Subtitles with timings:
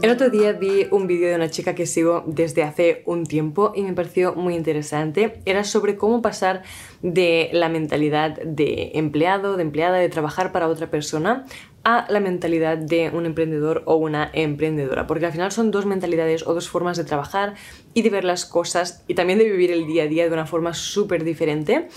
[0.00, 3.72] El otro día vi un vídeo de una chica que sigo desde hace un tiempo
[3.74, 5.40] y me pareció muy interesante.
[5.44, 6.62] Era sobre cómo pasar
[7.02, 11.44] de la mentalidad de empleado, de empleada, de trabajar para otra persona
[11.84, 16.46] a la mentalidad de un emprendedor o una emprendedora, porque al final son dos mentalidades
[16.46, 17.54] o dos formas de trabajar
[17.92, 20.46] y de ver las cosas y también de vivir el día a día de una
[20.46, 21.88] forma súper diferente.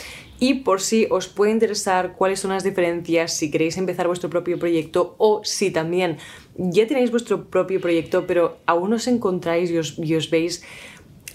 [0.44, 4.58] Y por si os puede interesar cuáles son las diferencias, si queréis empezar vuestro propio
[4.58, 6.18] proyecto o si también
[6.58, 10.64] ya tenéis vuestro propio proyecto, pero aún os encontráis y os, veis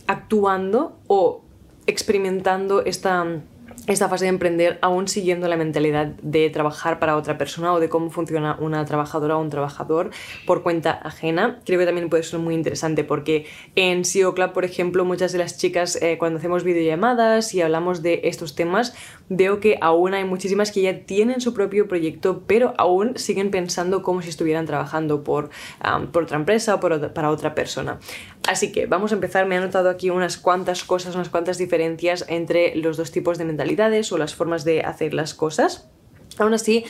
[0.09, 1.45] actuando o
[1.87, 3.43] experimentando esta
[3.87, 7.89] esta fase de emprender aún siguiendo la mentalidad de trabajar para otra persona o de
[7.89, 10.11] cómo funciona una trabajadora o un trabajador
[10.47, 11.61] por cuenta ajena.
[11.65, 15.39] Creo que también puede ser muy interesante porque en SEO Club, por ejemplo, muchas de
[15.39, 18.95] las chicas eh, cuando hacemos videollamadas y hablamos de estos temas,
[19.29, 24.03] veo que aún hay muchísimas que ya tienen su propio proyecto, pero aún siguen pensando
[24.03, 25.51] como si estuvieran trabajando por,
[26.13, 27.99] por otra empresa o por, para otra persona.
[28.49, 29.47] Así que vamos a empezar.
[29.47, 33.45] Me he anotado aquí unas cuantas cosas, unas cuantas diferencias entre los dos tipos de
[34.13, 35.91] o las formas de hacer las cosas.
[36.39, 36.85] Aún así,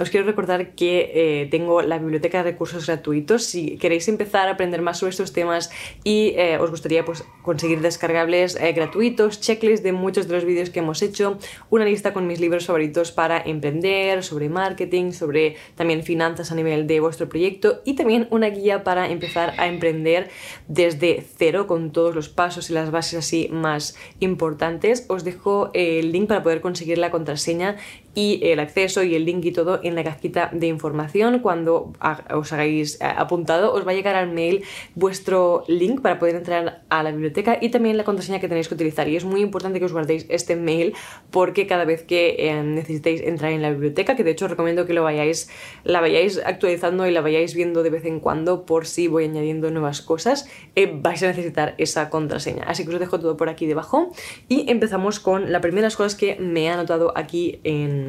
[0.00, 3.44] os quiero recordar que eh, tengo la biblioteca de recursos gratuitos.
[3.44, 5.70] Si queréis empezar a aprender más sobre estos temas
[6.04, 10.70] y eh, os gustaría pues, conseguir descargables eh, gratuitos, checklists de muchos de los vídeos
[10.70, 11.38] que hemos hecho,
[11.70, 16.86] una lista con mis libros favoritos para emprender, sobre marketing, sobre también finanzas a nivel
[16.86, 20.30] de vuestro proyecto y también una guía para empezar a emprender
[20.66, 25.04] desde cero con todos los pasos y las bases así más importantes.
[25.08, 27.76] Os dejo el link para poder conseguir la contraseña
[28.14, 31.38] y el acceso y el link y todo en la cajita de información.
[31.40, 31.92] Cuando
[32.30, 36.82] os hagáis eh, apuntado, os va a llegar al mail vuestro link para poder entrar
[36.88, 39.08] a la biblioteca y también la contraseña que tenéis que utilizar.
[39.08, 40.94] Y es muy importante que os guardéis este mail
[41.30, 44.86] porque cada vez que eh, necesitéis entrar en la biblioteca, que de hecho os recomiendo
[44.86, 45.48] que lo vayáis,
[45.84, 49.70] la vayáis actualizando y la vayáis viendo de vez en cuando por si voy añadiendo
[49.70, 52.64] nuevas cosas, eh, vais a necesitar esa contraseña.
[52.64, 54.10] Así que os dejo todo por aquí debajo
[54.48, 58.01] y empezamos con las primeras cosas que me he anotado aquí en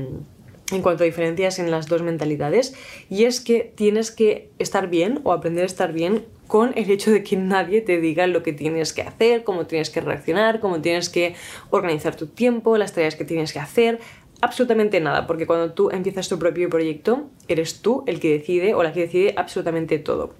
[0.71, 2.73] en cuanto a diferencias en las dos mentalidades
[3.09, 7.11] y es que tienes que estar bien o aprender a estar bien con el hecho
[7.11, 10.81] de que nadie te diga lo que tienes que hacer, cómo tienes que reaccionar, cómo
[10.81, 11.35] tienes que
[11.69, 13.99] organizar tu tiempo, las tareas que tienes que hacer,
[14.41, 18.83] absolutamente nada, porque cuando tú empiezas tu propio proyecto, eres tú el que decide o
[18.83, 20.33] la que decide absolutamente todo.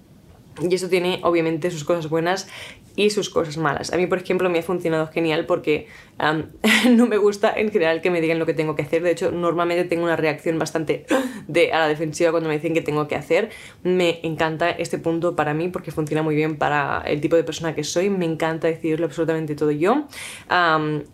[0.61, 2.47] Y eso tiene obviamente sus cosas buenas
[2.95, 3.91] y sus cosas malas.
[3.91, 5.87] A mí, por ejemplo, me ha funcionado genial porque
[6.89, 9.03] no me gusta en general que me digan lo que tengo que hacer.
[9.03, 11.05] De hecho, normalmente tengo una reacción bastante
[11.47, 13.49] de, a la defensiva cuando me dicen que tengo que hacer.
[13.83, 17.73] Me encanta este punto para mí porque funciona muy bien para el tipo de persona
[17.73, 18.09] que soy.
[18.09, 20.07] Me encanta decidirlo absolutamente todo yo.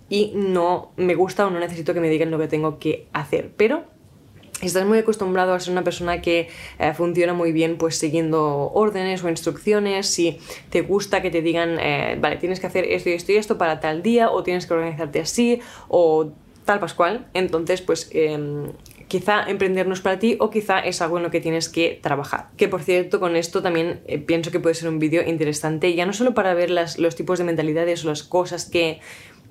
[0.10, 3.52] y no me gusta o no necesito que me digan lo que tengo que hacer.
[3.56, 3.86] Pero
[4.62, 6.50] estás muy acostumbrado a ser una persona que
[6.80, 10.40] eh, funciona muy bien pues siguiendo órdenes o instrucciones, si
[10.70, 13.58] te gusta que te digan, eh, vale, tienes que hacer esto y esto y esto
[13.58, 16.32] para tal día o tienes que organizarte así o
[16.66, 18.72] tal pascual, entonces pues em,
[19.08, 22.00] quizá emprender no es para ti o quizá es algo en lo que tienes que
[22.02, 22.50] trabajar.
[22.58, 26.06] Que por cierto, con esto también eh, pienso que puede ser un vídeo interesante, ya
[26.06, 29.00] no solo para ver las, los tipos de mentalidades o las cosas que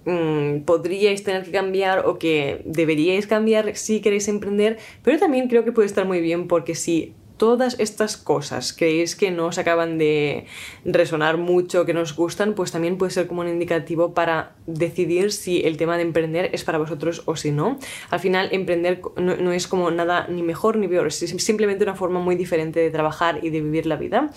[0.04, 5.64] Mm, podríais tener que cambiar o que deberíais cambiar si queréis emprender, pero también creo
[5.64, 9.96] que puede estar muy bien porque si todas estas cosas creéis que no os acaban
[9.96, 10.44] de
[10.84, 15.62] resonar mucho, que nos gustan, pues también puede ser como un indicativo para decidir si
[15.62, 17.78] el tema de emprender es para vosotros o si no.
[18.10, 22.20] Al final, emprender no, es como nada ni mejor ni peor, es simplemente una forma
[22.20, 24.30] muy diferente de trabajar y de vivir la vida.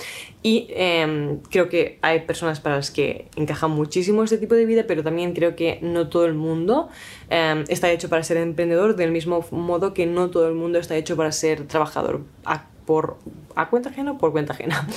[0.43, 4.85] Y em, creo que hay personas para las que encaja muchísimo este tipo de vida,
[4.87, 6.89] pero también creo que no todo el mundo
[7.29, 10.95] em, está hecho para ser emprendedor, del mismo modo que no todo el mundo está
[10.95, 12.21] hecho para ser trabajador
[12.91, 13.15] por
[13.55, 14.87] a cuenta ajena o por cuenta ajena.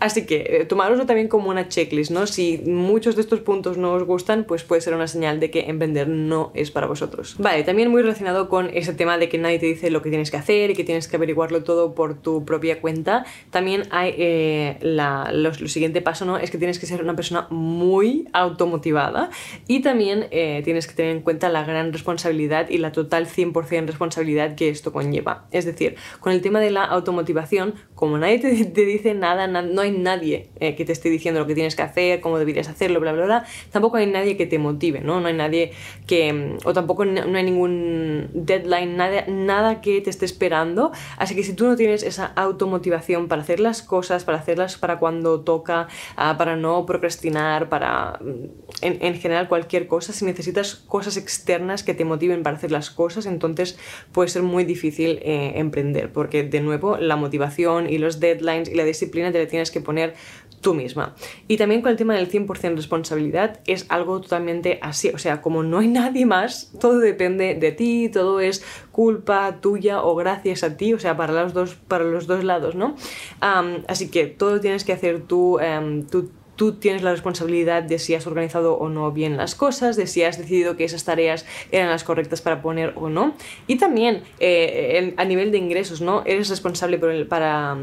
[0.00, 0.66] Así que eh,
[1.06, 2.26] también como una checklist, ¿no?
[2.26, 5.60] Si muchos de estos puntos no os gustan, pues puede ser una señal de que
[5.68, 7.36] emprender no es para vosotros.
[7.38, 10.30] Vale, también muy relacionado con ese tema de que nadie te dice lo que tienes
[10.30, 14.78] que hacer y que tienes que averiguarlo todo por tu propia cuenta, también hay eh,
[14.80, 16.38] la, lo, siguiente paso, ¿no?
[16.38, 19.30] Es que tienes que ser una persona muy automotivada
[19.66, 23.86] y también eh, tienes que tener en cuenta la gran responsabilidad y la total 100%
[23.86, 25.46] responsabilidad que esto conlleva.
[25.50, 29.90] Es decir, con el tema de la automotivación, como nadie te, dice nada, no hay
[29.90, 33.12] nadie eh, que te esté diciendo lo que tienes que hacer, cómo deberías hacerlo, bla,
[33.14, 35.20] bla, bla, tampoco hay nadie que te motive, ¿no?
[35.20, 35.72] No hay nadie
[36.06, 41.42] que, o tampoco no hay ningún deadline, nada, nada que te esté esperando, así que
[41.42, 45.88] si tú no tienes esa automotivación para hacer las cosas, para hacerlas para cuando toca,
[46.16, 48.18] ah, para no procrastinar, para
[48.82, 52.90] en, en general cualquier cosa, si necesitas cosas externas que te motiven para hacer las
[52.90, 53.78] cosas, entonces
[54.12, 58.84] puede ser muy difícil eh, emprender, porque de nuevo la motivación los deadlines y la
[58.84, 60.14] disciplina te la tienes que poner
[60.64, 61.14] tú misma.
[61.46, 65.62] Y también con el tema del 100% responsabilidad es algo totalmente así, o sea, como
[65.62, 70.76] no hay nadie más, todo depende de ti, todo es culpa tuya o gracias a
[70.76, 72.96] ti, o sea, para los dos, para los dos lados, ¿no?
[73.86, 78.14] así que todo tienes que hacer tú, em, tú tú tienes la responsabilidad de si
[78.14, 81.88] has organizado o no bien las cosas, de si has decidido que esas tareas eran
[81.88, 83.34] las correctas para poner o no.
[83.66, 86.22] Y también eh, a nivel de ingresos, ¿no?
[86.26, 87.76] Eres responsable para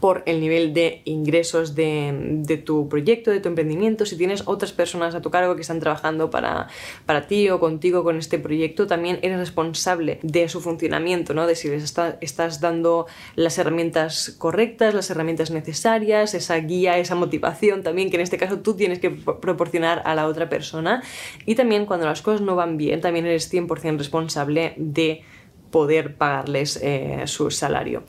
[0.00, 4.06] por el nivel de ingresos de, tu proyecto, de tu emprendimiento.
[4.06, 6.68] Si tienes otras personas a tu cargo que están trabajando para,
[7.06, 11.46] para ti o contigo con este proyecto, también eres responsable de su funcionamiento, ¿no?
[11.46, 13.06] de si les estás dando
[13.36, 18.60] las herramientas correctas, las herramientas necesarias, esa guía, esa motivación también, que en este caso
[18.60, 21.02] tú tienes que proporcionar a la otra persona.
[21.44, 25.22] Y también cuando las cosas no van bien, también eres 100% responsable de
[25.70, 28.02] poder pagarles eh, su salario.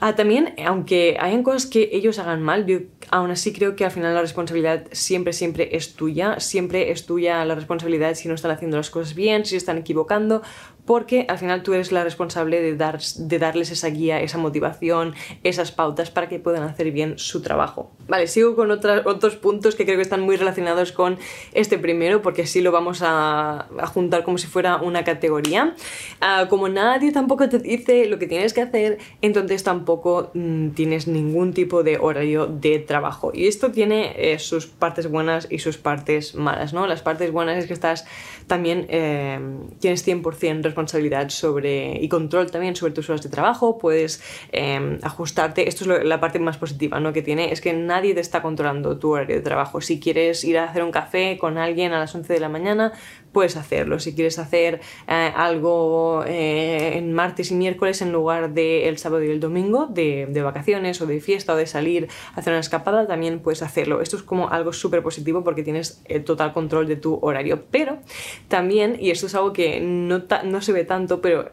[0.00, 2.80] Ah, también, aunque hayan cosas que ellos hagan mal, yo
[3.10, 6.40] aún así creo que al final la responsabilidad siempre, siempre es tuya.
[6.40, 10.42] Siempre es tuya la responsabilidad si no están haciendo las cosas bien, si están equivocando
[10.84, 15.14] porque al final tú eres la responsable de, dar, de darles esa guía, esa motivación,
[15.42, 17.90] esas pautas para que puedan hacer bien su trabajo.
[18.06, 21.18] Vale, sigo con otros puntos que creo que están muy relacionados con
[21.52, 25.74] este primero, porque así lo vamos a, juntar como si fuera una categoría.
[26.20, 31.06] Ah, como nadie tampoco te dice lo que tienes que hacer, entonces tampoco mm, tienes
[31.06, 32.93] ningún tipo de horario de trabajo.
[33.34, 36.86] Y esto tiene eh, sus partes buenas y sus partes malas, ¿no?
[36.86, 38.06] Las partes buenas es que estás
[38.46, 39.38] también, eh,
[39.80, 45.68] tienes 100% responsabilidad sobre, y control también sobre tus horas de trabajo, puedes em, ajustarte.
[45.68, 47.12] Esto es la parte más positiva ¿no?
[47.12, 49.80] que tiene, es que nadie te está controlando tu horario de trabajo.
[49.80, 52.92] Si quieres ir a hacer un café con alguien a las 11 de la mañana,
[53.34, 53.98] puedes hacerlo.
[53.98, 59.22] Si quieres hacer eh, algo eh, en martes y miércoles en lugar del el sábado
[59.22, 62.60] y el domingo, de, de, vacaciones o de fiesta o de salir a hacer una
[62.60, 64.00] escapada, también puedes hacerlo.
[64.00, 67.64] Esto es como algo súper positivo porque tienes el total control de tu horario.
[67.70, 67.98] Pero
[68.48, 71.50] también, y esto es algo que no, no se ve tanto, pero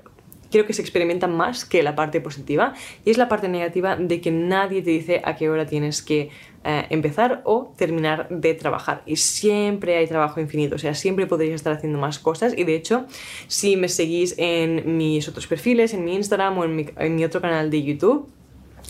[0.52, 2.74] creo que se experimenta más que la parte positiva
[3.06, 6.30] y es la parte negativa de que nadie te dice a qué hora tienes que
[6.64, 9.02] eh, empezar o terminar de trabajar.
[9.06, 12.76] Y siempre hay trabajo infinito, o sea, siempre podréis estar haciendo más cosas y de
[12.76, 13.06] hecho
[13.48, 17.72] si me seguís en mis otros perfiles, en mi Instagram o en mi otro canal
[17.72, 18.30] de YouTube,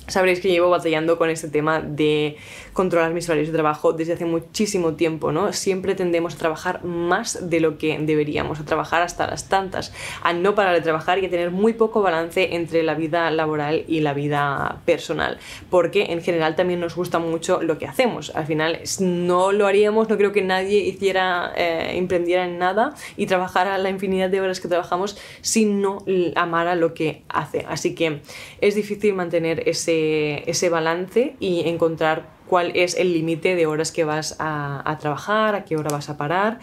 [0.08, 2.38] sabréis que llevo batallando con este tema de
[2.74, 5.54] controlar mis horarios de trabajo desde hace muchísimo tiempo, ¿no?
[5.54, 9.94] Siempre tendemos a trabajar más de lo que deberíamos, a trabajar hasta las tantas,
[10.24, 13.84] a no parar de trabajar y a tener muy poco balance entre la vida laboral
[13.88, 15.38] y la vida personal,
[15.70, 18.32] porque en general también nos gusta mucho lo que hacemos.
[18.36, 23.26] Al final no lo haríamos, no creo que nadie hiciera, eh, emprendiera en nada y
[23.28, 26.04] trabajara la infinidad de horas que trabajamos si no
[26.36, 27.66] amara lo que hace.
[27.68, 28.22] Así que
[28.60, 34.04] es difícil mantener ese ese, balance y encontrar cuál es el límite de horas que
[34.04, 36.60] vas a, trabajar, a qué hora vas a parar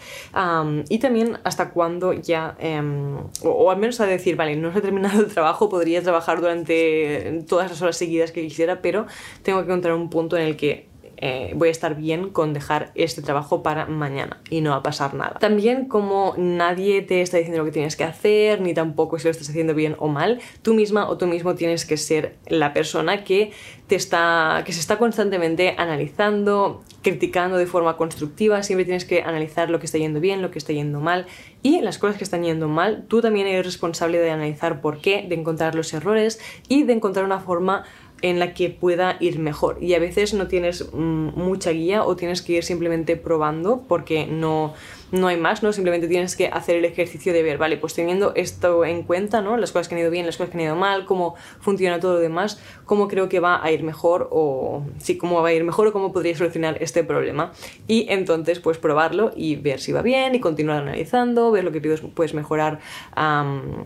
[0.89, 4.81] y también hasta cuándo ya, em, o, al menos a decir, vale, no se ha
[4.81, 9.07] terminado el trabajo, podría trabajar durante todas las horas seguidas que quisiera, pero
[9.43, 10.89] tengo que encontrar un punto en el que
[11.21, 14.83] eh, voy a estar bien con dejar este trabajo para mañana y no va a
[14.83, 15.37] pasar nada.
[15.39, 19.31] También como nadie te está diciendo lo que tienes que hacer, ni tampoco si lo
[19.31, 23.25] estás haciendo bien o mal, tú misma o tú mismo tienes que ser la persona
[23.25, 23.51] que,
[23.87, 29.69] te está, que se está constantemente analizando, criticando de forma constructiva, siempre tienes que analizar
[29.69, 31.25] lo que está yendo bien, lo que está yendo mal
[31.63, 35.25] y las cosas que están yendo mal, tú también eres responsable de analizar por qué,
[35.27, 36.39] de encontrar los errores
[36.69, 37.83] y de encontrar una forma
[38.21, 39.77] en la que pueda ir mejor.
[39.81, 44.27] Y a veces no tienes mm, mucha guía o tienes que ir simplemente probando porque
[44.27, 44.73] no,
[45.11, 45.73] no hay más, ¿no?
[45.73, 49.57] Simplemente tienes que hacer el ejercicio de ver, vale, pues teniendo esto en cuenta, ¿no?
[49.57, 52.13] Las cosas que han ido bien, las cosas que han ido mal, cómo funciona todo
[52.13, 55.63] lo demás, cómo creo que va a ir mejor o sí, cómo va a ir
[55.63, 57.51] mejor o cómo podría solucionar este problema.
[57.87, 61.81] Y entonces, pues probarlo y ver si va bien y continuar analizando, ver lo que
[62.13, 62.79] puedes mejorar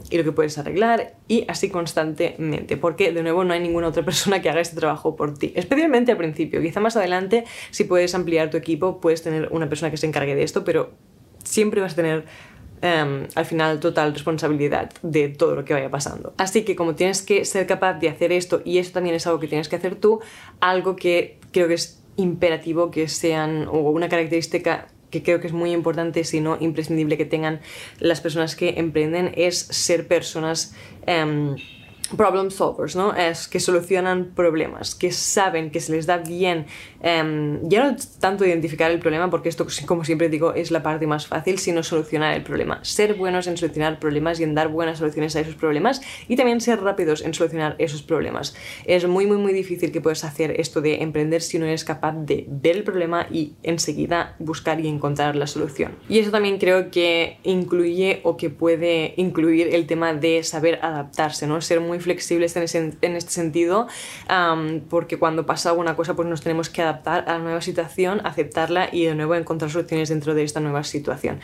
[0.10, 4.03] y lo que puedes arreglar y así constantemente, porque de nuevo no hay ninguna otra
[4.06, 6.62] persona que haga este trabajo por ti, especialmente al principio.
[6.62, 10.36] Quizá más adelante, si puedes ampliar tu equipo, puedes tener una persona que se encargue
[10.36, 10.92] de esto, pero
[11.53, 12.25] siempre vas a tener
[12.81, 16.33] em, al final total responsabilidad de todo lo que vaya pasando.
[16.38, 19.39] Así que como tienes que ser capaz de hacer esto y eso también es algo
[19.39, 20.19] que tienes que hacer tú,
[20.60, 25.53] algo que creo que es imperativo que sean o una característica que creo que es
[25.53, 27.62] muy importante, si no imprescindible que tengan
[28.00, 30.75] las personas que emprenden, es ser personas...
[31.05, 31.55] Em,
[32.17, 33.15] problem solvers, ¿no?
[33.15, 36.65] Es que solucionan problemas, que saben que se les da bien,
[37.01, 41.07] em, ya no tanto identificar el problema, porque esto, como siempre digo, es la parte
[41.07, 42.79] más fácil, sino solucionar el problema.
[42.83, 46.62] Ser buenos en solucionar problemas y en dar buenas soluciones a esos problemas y también
[46.62, 48.55] ser rápidos en solucionar esos problemas.
[48.86, 52.13] Es muy, muy, muy difícil que puedas hacer esto de emprender si no eres capaz
[52.13, 55.93] de ver el problema y enseguida buscar y encontrar la solución.
[56.10, 61.48] Y eso también creo que incluye o que puede incluir el tema de saber adaptarse,
[61.48, 61.62] ¿no?
[61.62, 63.88] Ser muy flexibles en, en este sentido,
[64.89, 68.89] porque cuando pasa alguna cosa pues nos tenemos que adaptar a la nueva situación, aceptarla
[68.91, 71.39] y de nuevo encontrar soluciones dentro de esta nueva situación.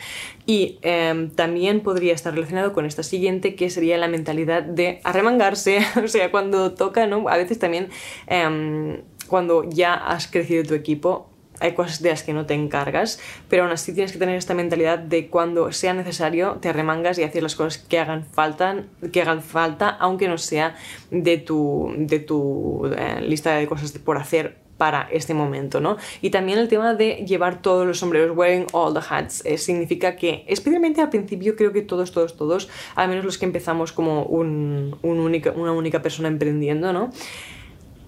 [0.46, 5.80] Y em, también podría estar relacionado con esta siguiente, que sería la mentalidad de arremangarse,
[6.04, 7.28] o sea, cuando toca, ¿no?
[7.28, 7.88] A veces también...
[8.26, 11.29] Em, cuando ya has crecido tu equipo,
[11.60, 14.54] hay cosas de las que no te encargas, pero aún así tienes que tener esta
[14.54, 19.22] mentalidad de cuando sea necesario te arremangas y haces las cosas que hagan falta, que
[19.22, 20.74] hagan falta aunque no sea
[21.10, 25.98] de tu, de tu eh, lista de cosas por hacer para este momento, ¿no?
[26.22, 30.16] Y también el tema de llevar todos los sombreros, wearing all the hats, eh, significa
[30.16, 34.22] que, especialmente al principio, creo que todos, todos, todos, al menos los que empezamos como
[34.22, 37.10] un, una única persona emprendiendo, ¿no?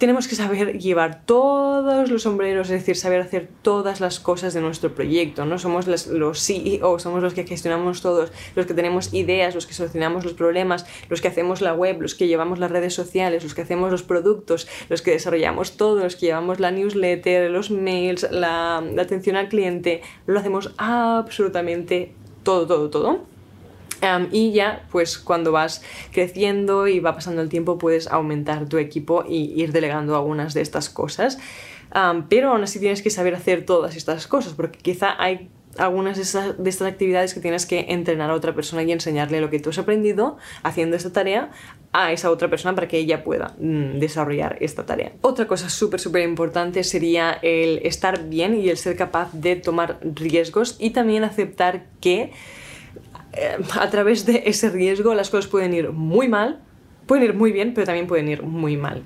[0.02, 4.60] Tenemos que saber llevar todos los sombreros, es decir, saber hacer todas las cosas de
[4.60, 5.60] nuestro proyecto, ¿no?
[5.60, 10.24] Somos los CEO, somos los que gestionamos todos, los que tenemos ideas, los que solucionamos
[10.24, 13.62] los problemas, los que hacemos la web, los que llevamos las redes sociales, los que
[13.62, 18.78] hacemos los productos, los que desarrollamos todo, los que llevamos la newsletter, los mails, la
[18.98, 23.31] atención al cliente, lo hacemos absolutamente todo, todo, todo
[24.30, 25.82] y ya, pues cuando vas
[26.12, 30.60] creciendo y va pasando el tiempo, puedes aumentar tu equipo y ir delegando algunas de
[30.60, 31.38] estas cosas.
[32.28, 36.54] pero aún así tienes que saber hacer todas estas cosas, porque quizá hay algunas de,
[36.58, 39.70] de, estas actividades que tienes que entrenar a otra persona y enseñarle lo que tú
[39.70, 41.50] has aprendido haciendo esta tarea
[41.92, 45.12] a esa otra persona para que ella pueda mm, desarrollar esta tarea.
[45.20, 49.98] Otra cosa súper, súper importante sería el estar bien y el ser capaz de tomar
[50.02, 52.32] riesgos y también aceptar que
[53.32, 56.60] eh, a través de ese riesgo las cosas pueden ir muy mal,
[57.06, 59.04] pueden ir muy bien, pero también pueden ir muy mal.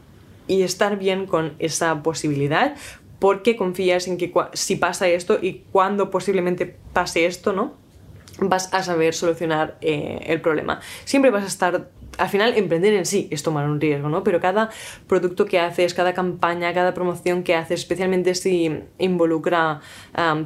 [0.49, 2.77] Y estar bien con esa posibilidad
[3.19, 7.75] porque confías en que si pasa esto y cuando posiblemente pase esto, ¿no?
[8.39, 10.81] Vas a saber solucionar eh, el problema.
[11.05, 14.23] Siempre vas a estar al final emprender en sí es tomar un riesgo, ¿no?
[14.25, 14.71] Pero cada
[15.07, 19.81] producto que haces, cada campaña, cada promoción que haces, especialmente si involucra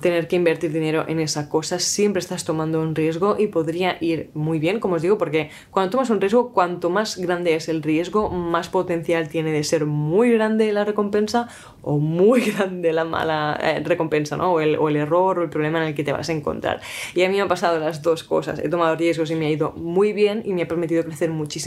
[0.00, 4.31] tener que invertir dinero en esa cosa, siempre estás tomando un riesgo y podría ir
[4.35, 7.83] muy bien, como os digo, porque cuando tomas un riesgo, cuanto más grande es el
[7.83, 11.49] riesgo, más potencial tiene de ser muy grande la recompensa
[11.83, 14.55] o muy grande la mala eh, recompensa, ¿no?
[14.55, 16.81] O el, o el error o el problema en el que te vas a encontrar.
[17.15, 18.59] Y a mí me han pasado las dos cosas.
[18.59, 21.60] He tomado riesgos y me ha ido muy bien y me ha permitido crecer muchísimo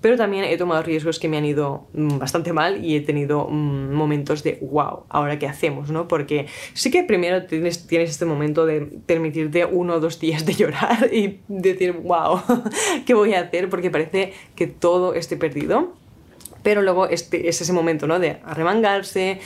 [0.00, 3.46] pero también he tomado riesgos que me han ido mm, bastante mal y he tenido
[3.48, 6.08] mm, momentos de wow, ahora qué hacemos, ¿no?
[6.08, 10.54] Porque sí que primero tienes, tienes este momento de permitirte uno o dos días de
[10.54, 12.40] llorar y decir wow,
[13.06, 13.68] ¿qué voy a hacer?
[13.68, 16.01] Porque parece que todo esté perdido
[16.62, 18.18] pero luego este, es ese momento ¿no?
[18.18, 19.40] de arremangarse,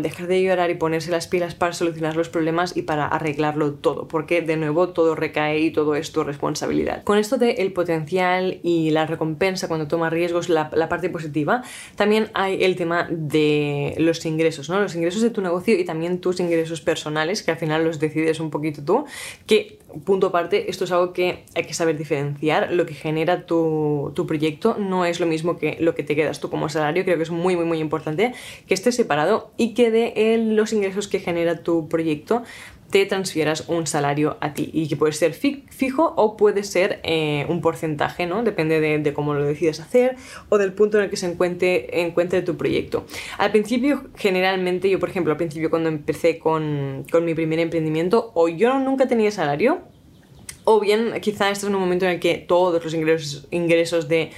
[0.00, 4.08] dejar de llorar y ponerse las pilas para solucionar los problemas y para arreglarlo todo,
[4.08, 7.04] porque de nuevo todo recae y todo es tu responsabilidad.
[7.04, 11.62] Con esto de el potencial y la recompensa cuando tomas riesgos, la, la, parte positiva,
[11.96, 14.80] también hay el tema de los ingresos, ¿no?
[14.80, 18.40] los ingresos de tu negocio y también tus ingresos personales, que al final los decides
[18.40, 19.04] un poquito tú,
[19.46, 24.12] que punto aparte, esto es algo que hay que saber diferenciar, lo que genera tu,
[24.14, 27.22] tu proyecto no es lo mismo que lo que te quedas como salario, creo que
[27.22, 28.32] es muy, muy, muy importante
[28.66, 32.42] que esté separado y que de los ingresos que genera tu proyecto
[32.94, 37.44] te transfieras un salario a ti y que puede ser fijo o puede ser eh,
[37.48, 38.44] un porcentaje, ¿no?
[38.44, 40.14] Depende de, cómo lo decides hacer
[40.48, 43.04] o del punto en el que se encuentre, encuentre tu proyecto.
[43.36, 48.30] Al principio, generalmente, yo por ejemplo, al principio cuando empecé con, con mi primer emprendimiento,
[48.34, 49.80] o yo nunca tenía salario,
[50.62, 54.30] o bien quizá este es un momento en el que todos los ingresos, ingresos de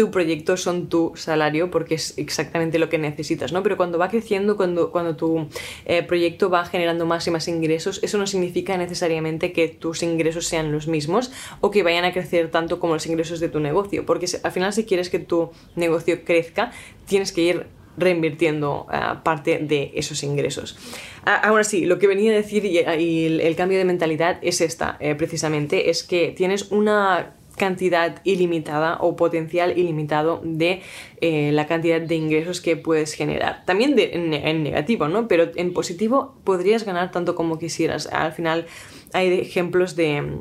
[0.00, 3.62] tu proyecto son tu salario porque es exactamente lo que necesitas, ¿no?
[3.62, 5.46] Pero cuando va creciendo, cuando, cuando tu
[5.84, 10.46] eh, proyecto va generando más y más ingresos, eso no significa necesariamente que tus ingresos
[10.46, 11.30] sean los mismos
[11.60, 14.72] o que vayan a crecer tanto como los ingresos de tu negocio, porque al final
[14.72, 16.72] si quieres que tu negocio crezca,
[17.04, 17.66] tienes que ir
[17.98, 20.78] reinvirtiendo ah, parte de esos ingresos.
[21.26, 24.96] Ah, ahora sí, lo que venía a decir y, el, cambio de mentalidad es esta,
[24.98, 30.80] eh, precisamente, es que tienes una cantidad ilimitada o potencial ilimitado de
[31.20, 33.66] eh, la cantidad de ingresos que puedes generar.
[33.66, 35.28] También en, negativo, ¿no?
[35.28, 38.06] Pero en positivo podrías ganar tanto como quisieras.
[38.06, 38.64] Al final
[39.12, 40.38] hay ejemplos de,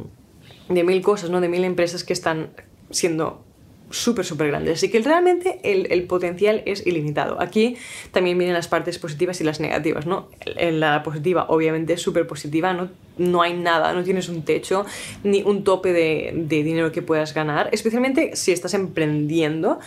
[0.70, 1.42] de mil cosas, ¿no?
[1.42, 2.52] De mil empresas que están
[2.90, 3.44] siendo
[3.90, 4.76] súper, súper grandes.
[4.76, 7.42] Así que realmente el, potencial es ilimitado.
[7.42, 7.78] Aquí
[8.12, 10.30] también vienen las partes positivas y las negativas, ¿no?
[10.56, 12.90] La positiva, obviamente, es súper positiva, ¿no?
[13.20, 14.86] no hay nada, no tienes un techo
[15.24, 19.80] ni un tope de, dinero que puedas ganar, especialmente si estás emprendiendo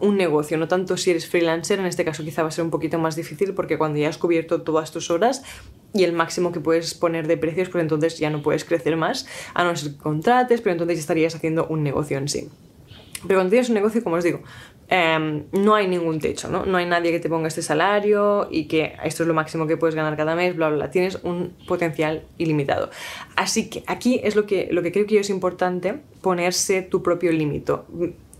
[0.00, 2.70] un negocio, no tanto si eres freelancer, en este caso quizá va a ser un
[2.70, 5.42] poquito más difícil porque cuando ya has cubierto todas tus horas
[5.92, 9.26] y el máximo que puedes poner de precios, pues entonces ya no puedes crecer más,
[9.54, 12.48] a no ser que contrates, pero entonces estarías haciendo un negocio en sí.
[13.26, 14.40] Pero cuando tienes un negocio, como os digo,
[14.88, 16.66] em, no hay ningún techo, ¿no?
[16.66, 19.76] No hay nadie que te ponga este salario y que esto es lo máximo que
[19.76, 20.90] puedes ganar cada mes, bla, bla, bla.
[20.90, 22.90] Tienes un potencial ilimitado.
[23.36, 27.32] Así que aquí es lo que, lo que creo que es importante, ponerse tu propio
[27.32, 27.72] límite.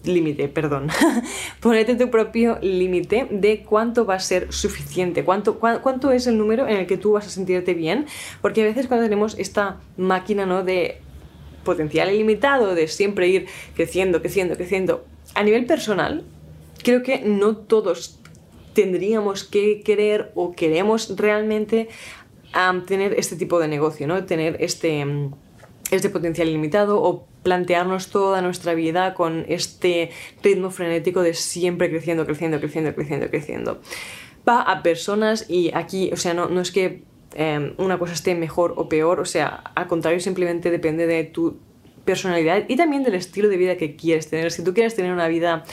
[0.04, 0.88] Límite, perdón.
[1.60, 6.68] Ponerte tu propio límite de cuánto va a ser suficiente, cuánto, cuánto es el número
[6.68, 8.04] en el que tú vas a sentirte bien,
[8.42, 10.62] porque a veces cuando tenemos esta máquina ¿no?
[10.62, 11.00] de
[11.64, 15.04] potencial ilimitado de siempre ir creciendo, creciendo, creciendo.
[15.34, 16.24] A nivel personal,
[16.82, 18.20] creo que no todos
[18.74, 21.88] tendríamos que querer o queremos realmente
[22.86, 24.24] tener este tipo de negocio, ¿no?
[24.24, 25.04] Tener este,
[25.90, 30.10] este potencial ilimitado o plantearnos toda nuestra vida con este
[30.42, 33.80] ritmo frenético de siempre creciendo, creciendo, creciendo, creciendo, creciendo.
[34.48, 37.02] Va a personas y aquí, o sea, no, no es que
[37.34, 41.58] Em, una cosa esté mejor o peor, o sea, al contrario, simplemente depende de tu
[42.04, 44.50] personalidad y también del estilo de vida que quieres tener.
[44.52, 45.64] Si tú quieres tener una vida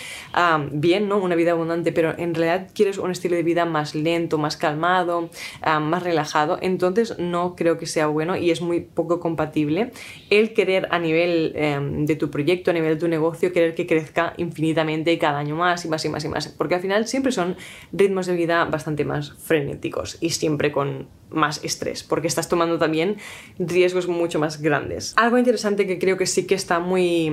[0.72, 1.18] bien, ¿no?
[1.18, 5.30] Una vida abundante, pero en realidad quieres un estilo de vida más lento, más calmado,
[5.64, 9.92] más relajado, entonces no creo que sea bueno y es muy poco compatible
[10.30, 13.88] el querer a nivel em, de tu proyecto, a nivel de tu negocio, querer que
[13.88, 17.32] crezca infinitamente cada año más y más y más y más, porque al final siempre
[17.32, 17.56] son
[17.92, 23.18] ritmos de vida bastante más frenéticos y siempre con más estrés, porque estás tomando también
[23.58, 25.14] riesgos mucho más grandes.
[25.18, 27.32] Algo interesante que creo que sí que está muy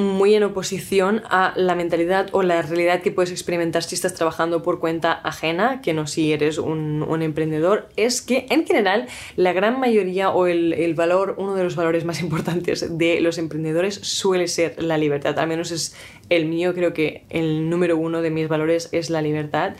[0.00, 4.62] muy en oposición a la mentalidad o la realidad que puedes experimentar si estás trabajando
[4.62, 9.78] por cuenta ajena, que no si eres un, emprendedor, es que en general la gran
[9.78, 14.48] mayoría o el, el, valor, uno de los valores más importantes de los emprendedores suele
[14.48, 15.94] ser la libertad, al menos es
[16.30, 19.74] el mío, creo que el número uno de mis valores es la libertad.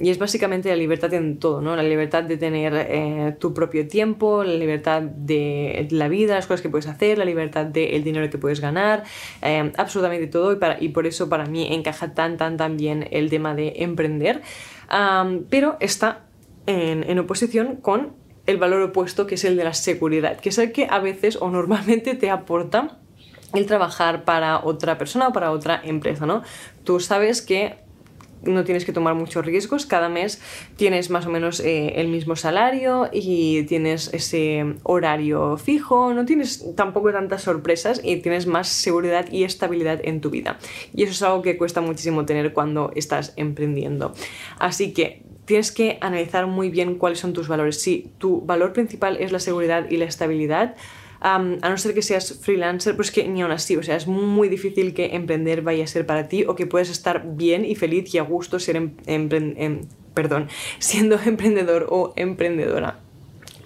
[0.00, 1.74] Y es básicamente la libertad en todo, ¿no?
[1.74, 6.62] La libertad de tener eh, tu propio tiempo, la libertad de la vida, las cosas
[6.62, 9.04] que puedes hacer, la libertad del dinero que puedes ganar,
[9.42, 10.58] eh, absolutamente todo.
[10.80, 14.42] Y por eso para mí encaja tan, tan, tan bien el tema de emprender,
[15.50, 16.26] pero está
[16.66, 18.16] en, en oposición con
[18.46, 21.36] el valor opuesto que es el de la seguridad, que es el que a veces
[21.40, 22.98] o normalmente te aporta
[23.54, 26.42] el trabajar para otra persona o para otra empresa, ¿no?
[26.84, 27.78] Tú sabes que
[28.42, 30.40] no tienes que tomar muchos riesgos, cada mes
[30.76, 36.74] tienes más o menos eh, el mismo salario y tienes ese horario fijo, no tienes
[36.76, 40.58] tampoco tantas sorpresas y tienes más seguridad y estabilidad en tu vida.
[40.94, 44.14] Y eso es algo que cuesta muchísimo tener cuando estás emprendiendo.
[44.58, 47.80] Así que tienes que analizar muy bien cuáles son tus valores.
[47.80, 50.76] Si tu valor principal es la seguridad y la estabilidad,
[51.20, 54.48] a no ser que seas freelancer, pues que ni aún así, o sea, es muy
[54.48, 58.14] difícil que emprender vaya a ser para ti o que puedes estar bien y feliz
[58.14, 59.80] y a gusto ser em, em,
[60.78, 63.00] siendo emprendedor o emprendedora.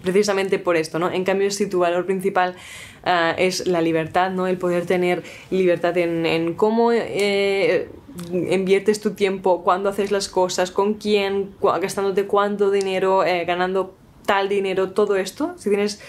[0.02, 1.12] Precisamente por esto, ¿no?
[1.12, 2.56] En cambio, si tu valor principal
[3.04, 4.48] ah, es la libertad, ¿no?
[4.48, 7.88] El poder tener libertad en, cómo eh,
[8.32, 13.94] inviertes tu tiempo, cuándo haces las cosas, con quién, gastándote cuánto dinero, eh, ganando
[14.26, 16.00] tal dinero, todo esto, si tienes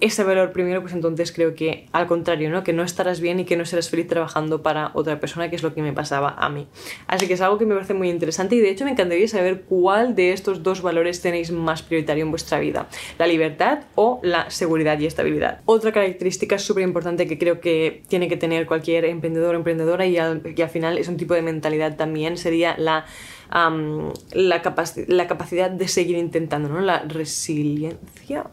[0.00, 2.64] ese valor primero, pues entonces creo que al contrario, ¿no?
[2.64, 5.62] Que no estarás bien y que no serás feliz trabajando para otra persona, que es
[5.62, 6.66] lo que me pasaba a mí.
[7.06, 9.62] Así que es algo que me parece muy interesante y de hecho me encantaría saber
[9.62, 14.50] cuál de estos dos valores tenéis más prioritario en vuestra vida, la libertad o la
[14.50, 15.60] seguridad y estabilidad.
[15.66, 20.16] Otra característica súper importante que creo que tiene que tener cualquier emprendedor o emprendedora y
[20.16, 23.04] al, al final es un tipo de mentalidad también sería la
[23.52, 24.62] la,
[25.08, 26.80] la, capacidad de seguir intentando, ¿no?
[26.80, 28.46] La resiliencia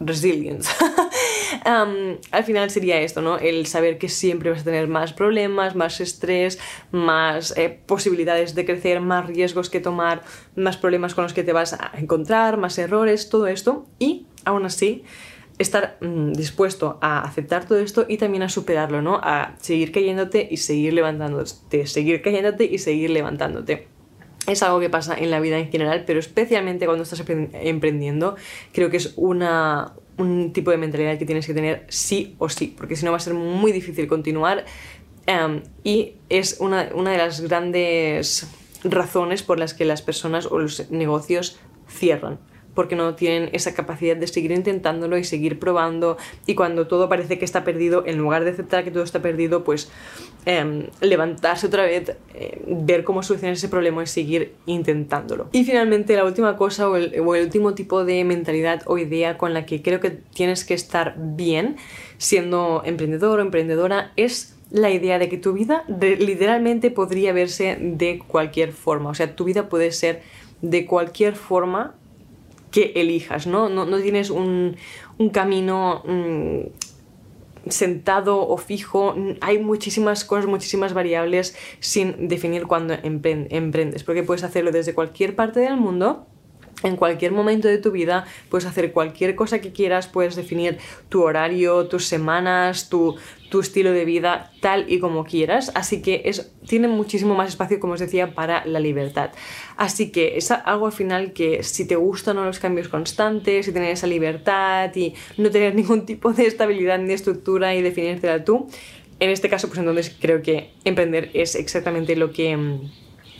[0.00, 0.70] resilience.
[1.64, 3.38] al final sería esto, ¿no?
[3.38, 6.58] El saber que siempre vas a tener más problemas, más estrés,
[6.92, 10.22] más eh, posibilidades de crecer, más riesgos que tomar,
[10.56, 13.86] más problemas con los que te vas a encontrar, más errores, todo esto.
[13.98, 15.04] Y aún así,
[15.58, 19.20] estar mm, dispuesto a aceptar todo esto y también a superarlo, ¿no?
[19.22, 23.88] A seguir cayéndote y seguir levantándote, seguir cayéndote y seguir levantándote.
[24.48, 28.36] Es algo que pasa en la vida en general, pero especialmente cuando estás emprendiendo,
[28.72, 32.74] creo que es una, un tipo de mentalidad que tienes que tener sí o sí,
[32.76, 34.64] porque si no va a ser muy difícil continuar
[35.26, 38.48] em, y es una, una de las grandes
[38.84, 41.58] razones por las que las personas o los negocios
[41.88, 42.38] cierran
[42.78, 47.36] porque no tienen esa capacidad de seguir intentándolo y seguir probando y cuando todo parece
[47.36, 49.90] que está perdido, en lugar de aceptar que todo está perdido, pues
[50.46, 55.48] em, levantarse otra vez, eh, ver cómo solucionar ese problema y seguir intentándolo.
[55.50, 59.66] Y finalmente la última cosa o el, último tipo de mentalidad o idea con la
[59.66, 61.78] que creo que tienes que estar bien
[62.16, 68.20] siendo emprendedor o emprendedora es la idea de que tu vida literalmente podría verse de
[68.24, 69.10] cualquier forma.
[69.10, 70.22] O sea, tu vida puede ser
[70.62, 71.96] de cualquier forma
[72.70, 73.68] que elijas, ¿no?
[73.68, 74.76] No, tienes un,
[75.32, 84.22] camino mm, sentado o fijo, hay muchísimas cosas, muchísimas variables sin definir cuando emprendes, porque
[84.22, 86.26] puedes hacerlo desde cualquier parte del mundo
[86.82, 91.22] en cualquier momento de tu vida puedes hacer cualquier cosa que quieras, puedes definir tu
[91.22, 93.16] horario, tus semanas, tu,
[93.50, 97.80] tu estilo de vida tal y como quieras, así que es, tiene muchísimo más espacio,
[97.80, 99.30] como os decía, para la libertad.
[99.76, 103.90] Así que es algo al final que si te gustan los cambios constantes, si tener
[103.90, 108.68] esa libertad y no tener ningún tipo de estabilidad ni estructura y definírtela tú,
[109.20, 112.90] en este caso pues entonces creo que emprender es exactamente lo que mm,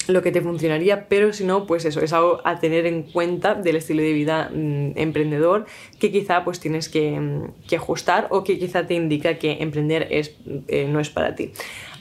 [0.08, 3.54] lo que te funcionaría, pero si no, pues eso, es algo a tener en cuenta
[3.54, 5.66] del estilo de vida mm, emprendedor
[5.98, 10.34] que quizá pues tienes mm, que, ajustar o que quizá te indica que emprender es,
[10.68, 11.52] eh, no es para ti.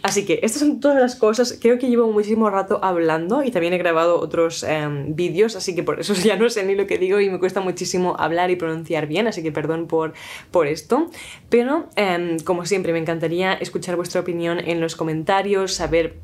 [0.04, 1.58] Así que estas son todas las cosas.
[1.62, 5.84] Creo que llevo muchísimo rato hablando y también he grabado otros em, vídeos, así que
[5.84, 8.56] por eso ya no sé ni lo que digo y me cuesta muchísimo hablar y
[8.56, 10.14] pronunciar bien, así que perdón por,
[10.52, 11.10] por esto.
[11.50, 16.16] Pero, em, como siempre, me encantaría escuchar vuestra opinión en los comentarios, saber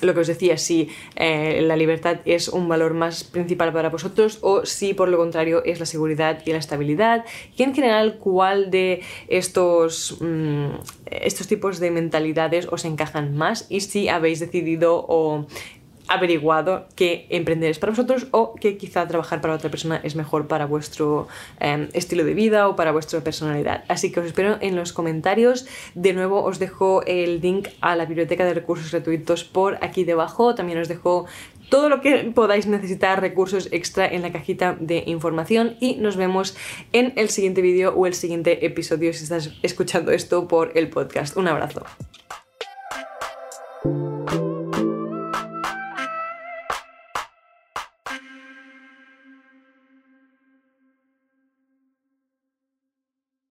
[0.00, 4.38] lo que os decía, si eh, la libertad es un valor más principal para vosotros
[4.42, 7.24] o si por lo contrario es la seguridad y la estabilidad.
[7.56, 10.66] Y en general cuál de estos, mm,
[11.10, 15.46] estos tipos de mentalidades os encajan más y si habéis decidido o
[16.08, 20.46] averiguado que emprender es para vosotros o que quizá trabajar para otra persona es mejor
[20.46, 21.28] para vuestro
[21.60, 23.84] em, estilo de vida o para vuestra personalidad.
[23.88, 25.66] Así que os espero en los comentarios.
[25.94, 30.54] De nuevo os dejo el link a la biblioteca de recursos gratuitos por aquí debajo.
[30.54, 31.26] También os dejo
[31.68, 36.56] todo lo que podáis necesitar, recursos extra en la cajita de información y nos vemos
[36.92, 41.36] en el siguiente vídeo o el siguiente episodio si estás escuchando esto por el podcast.
[41.36, 41.84] Un abrazo.